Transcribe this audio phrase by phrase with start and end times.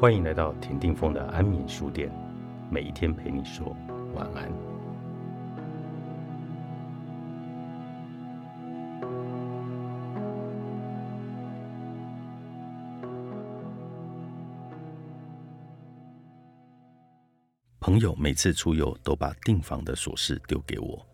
[0.00, 2.10] 欢迎来到田定峰的安眠书店，
[2.70, 3.76] 每一天陪你说
[4.14, 4.50] 晚安。
[17.78, 21.06] 朋友每次出游都把订房的琐事丢给我，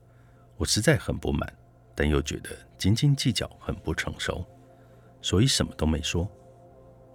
[0.56, 1.52] 我实在很不满，
[1.92, 4.44] 但又觉得斤斤计较很不成熟，
[5.20, 6.30] 所以什么都没说。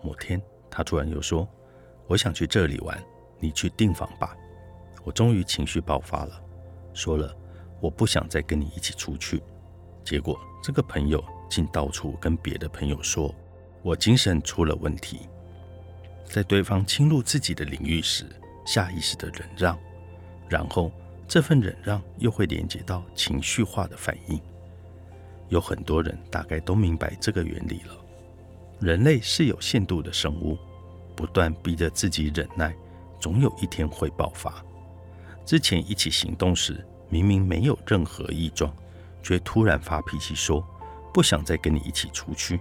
[0.03, 1.47] 某天，他突然又说
[2.11, 3.01] ：“我想去这里玩，
[3.39, 4.35] 你去订房吧。”
[5.05, 6.43] 我终于情绪爆发了，
[6.93, 7.33] 说了
[7.79, 9.41] ：“我不想再跟你一起出去。”
[10.03, 13.33] 结果，这个朋友竟到处跟别的朋友说
[13.81, 15.21] 我精神出了问题，
[16.25, 18.25] 在对方侵入自己的领域时。
[18.63, 19.79] 下意识的忍让，
[20.47, 20.91] 然后
[21.27, 24.39] 这份忍让又会连接到情绪化的反应。
[25.49, 27.97] 有很多人大概都明白这个原理了。
[28.79, 30.57] 人类是有限度的生物，
[31.21, 32.75] 不断逼着自己忍耐，
[33.19, 34.65] 总有一天会爆发。
[35.45, 38.75] 之前一起行动时，明明没有任何异状，
[39.21, 40.67] 却突然发脾气说
[41.13, 42.59] 不想再跟你一起出去。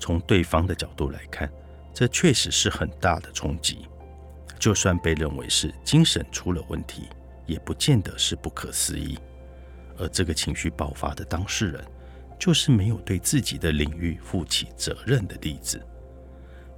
[0.00, 1.48] 从对方的角度来看，
[1.92, 3.86] 这确实是很大的冲击。
[4.58, 7.08] 就算被认为是精神出了问题，
[7.46, 9.16] 也不见得是不可思议。
[9.96, 11.84] 而这个情绪爆发的当事人，
[12.40, 15.80] 就是没有对自己的领域负起责任的例子。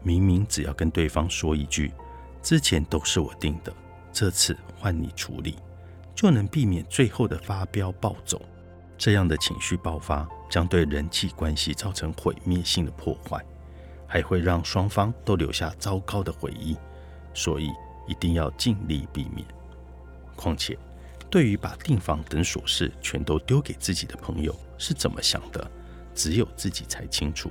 [0.06, 1.90] 明明只要跟对方说一句
[2.40, 3.74] “之前都是我定的，
[4.12, 5.56] 这次换你处理”，
[6.14, 8.40] 就能避免最后的发飙暴走。
[8.96, 13.44] 这样的情绪爆发将对人际关系造成毁灭性的破坏，
[14.06, 16.76] 还会让双方都留下糟糕的回忆。
[17.34, 17.68] 所以
[18.06, 19.44] 一定要尽力避免。
[20.36, 20.78] 况且，
[21.28, 25.68] 对于把订房等琐事全都丢给自己的朋友是怎么想的，
[26.14, 27.50] 只有自己才清楚。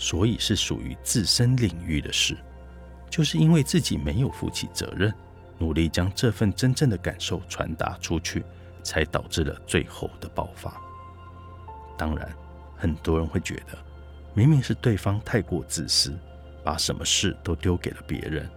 [0.00, 2.34] 所以是属于自身领域的事，
[3.10, 5.12] 就是因为自己没有负起责任，
[5.58, 8.42] 努力将这份真正的感受传达出去，
[8.82, 10.80] 才导致了最后的爆发。
[11.98, 12.34] 当然，
[12.78, 13.76] 很多人会觉得，
[14.32, 16.18] 明明是对方太过自私，
[16.64, 18.48] 把什么事都丢给了别人。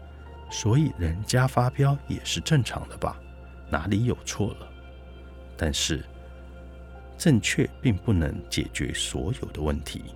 [0.49, 3.19] 所以人家发飙也是正常的吧？
[3.69, 4.67] 哪里有错了？
[5.57, 6.05] 但是
[7.17, 10.15] 正确并不能解决所有的问题，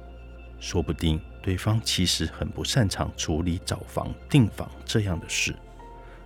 [0.59, 5.55] 说不定对方其实很不擅长处理找房、订房这样的事，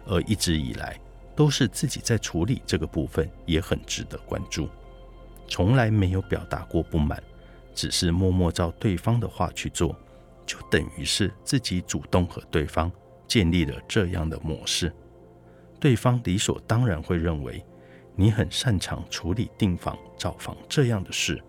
[0.06, 1.00] 而一直以来
[1.36, 4.70] 都是自己在处理这个部分，也很值得关注。
[5.48, 7.22] 从来没有表达过不满，
[7.74, 9.96] 只是默默照对方的话去做，
[10.46, 12.92] 就等于是自己主动和对方。
[13.28, 14.94] 建立了这样的模式，
[15.80, 17.64] 对方理所当然会认为
[18.14, 21.42] 你很擅长处理订房、找房这样的事。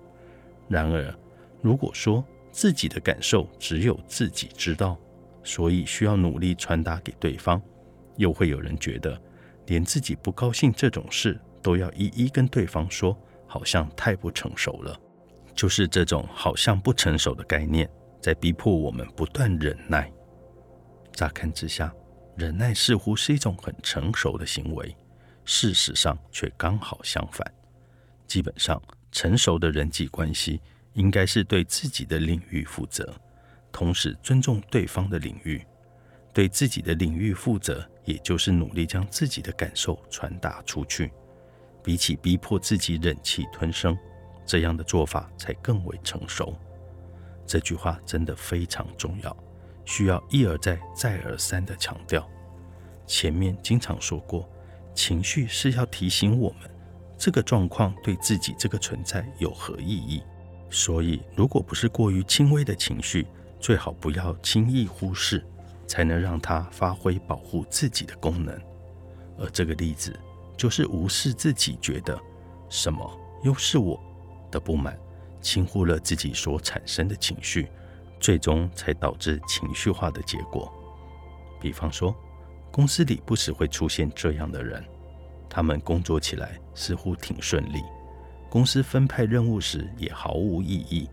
[0.68, 1.12] 然而，
[1.60, 4.96] 如果说自己的感受只有自己知道，
[5.42, 7.60] 所以需要努力传达给对方，
[8.16, 9.20] 又会有人觉得
[9.66, 14.96] 连自己不高兴这种事都要一一跟对方说，好像太不成熟了。
[15.54, 17.88] 就是这种好像不成熟的概念，
[18.20, 20.10] 在逼迫我们不断忍耐。
[21.12, 21.92] 乍看之下，
[22.36, 24.96] 忍耐似乎是一种很成熟的行为，
[25.44, 27.46] 事实上却刚好相反。
[28.26, 28.80] 基本上，
[29.10, 30.60] 成熟的人际关系
[30.94, 33.14] 应该是对自己的领域负责，
[33.70, 35.64] 同时尊重对方的领域。
[36.32, 41.12] 对自己的领域负责，也就是努力将自己的感受传达出去。
[41.84, 43.96] 比起逼迫自己忍气吞声，
[44.46, 46.56] 这样的做法才更为成熟。
[47.46, 49.36] 这句话真的非常重要。
[49.84, 52.26] 需要一而再、再而三的强调。
[53.04, 54.48] 前面经常说过，
[54.94, 56.70] 情绪是要提醒我们
[57.18, 60.22] 这个状况对自己这个存在有何意义。
[60.72, 63.26] 所以，如果不是过于轻微的情绪，
[63.60, 65.44] 最好不要轻易忽视，
[65.86, 68.58] 才能让它发挥保护自己的功能。
[69.38, 70.18] 而这个例子，
[70.56, 72.18] 就是无视自己觉得
[72.70, 74.00] 什么又是我
[74.50, 74.98] 的不满，
[75.42, 77.68] 轻忽了自己所产生的情绪。
[78.18, 80.72] 最终才导致情绪化的结果。
[81.60, 82.14] 比方说，
[82.70, 84.82] 公司里不时会出现这样的人，
[85.50, 87.82] 他们工作起来似乎挺顺利，
[88.52, 91.08] 公司分派任务时也毫无意义，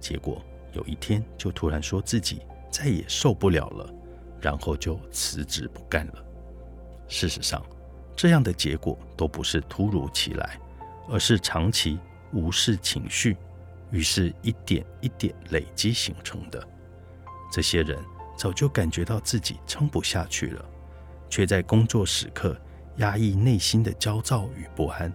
[0.00, 0.42] 结果
[0.72, 2.40] 有一天就突然说自己
[2.72, 3.88] 再也受不了了，
[4.40, 6.14] 然后就辞职不干了。
[7.06, 7.64] 事实上，
[8.16, 10.58] 这样的结果都不是突如其来，
[11.08, 12.00] 而是长期
[12.32, 13.36] 无视情绪。
[13.92, 16.66] 于是，一点一点累积形成的。
[17.52, 17.96] 这些人
[18.36, 20.64] 早就感觉到自己撑不下去了，
[21.30, 22.60] 却在工作时刻
[22.96, 25.12] 压抑内心的焦躁与不安，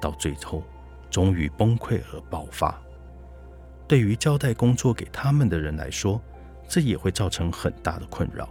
[0.00, 0.64] 到最后
[1.12, 2.76] 终于崩溃而爆发。
[3.86, 6.20] 对于交代工作给他们的人来说，
[6.66, 8.48] 这也会造成很大的困扰。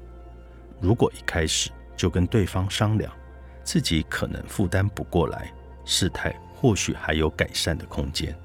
[0.79, 3.11] 如果一开始就跟对方商量，
[3.63, 5.51] 自己可能负担不过来，
[5.83, 8.35] 事态或许还有改善的空间。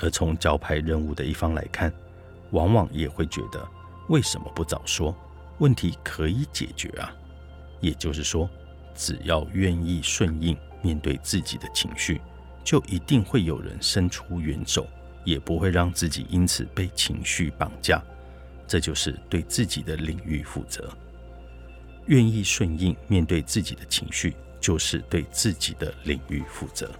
[0.00, 1.92] 而从交派任务的一方来看，
[2.52, 3.66] 往往也会觉得
[4.08, 5.14] 为什么不早说？
[5.58, 7.12] 问题可以解决啊。
[7.80, 8.48] 也就是说，
[8.94, 12.20] 只要愿意顺应面对自己的情绪，
[12.64, 14.88] 就一定会有人伸出援手，
[15.22, 18.02] 也不会让自己因此被情绪绑架。
[18.66, 20.90] 这就是对自己的领域负责。
[22.06, 26.90] 愿意顺应面对自己的情绪，就是对自己的领域负责。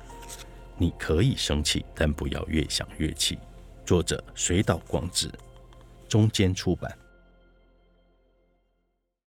[0.77, 3.39] 你可以生气，但不要越想越气。
[3.87, 5.33] 作者：水岛光子，
[6.09, 6.91] 中间出版。